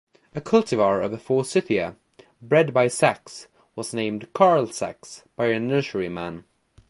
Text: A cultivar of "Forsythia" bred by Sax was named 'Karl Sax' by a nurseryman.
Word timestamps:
A 0.33 0.41
cultivar 0.41 1.05
of 1.05 1.21
"Forsythia" 1.21 1.95
bred 2.41 2.73
by 2.73 2.87
Sax 2.87 3.47
was 3.75 3.93
named 3.93 4.33
'Karl 4.33 4.65
Sax' 4.65 5.23
by 5.35 5.49
a 5.49 5.59
nurseryman. 5.59 6.43